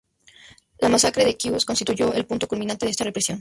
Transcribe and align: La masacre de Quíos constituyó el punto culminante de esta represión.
La 0.79 0.89
masacre 0.89 1.23
de 1.23 1.37
Quíos 1.37 1.63
constituyó 1.63 2.11
el 2.15 2.25
punto 2.25 2.47
culminante 2.47 2.87
de 2.87 2.89
esta 2.89 3.03
represión. 3.03 3.29